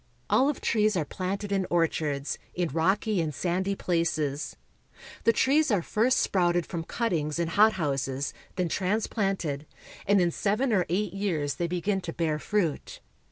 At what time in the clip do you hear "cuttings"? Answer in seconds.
6.85-7.37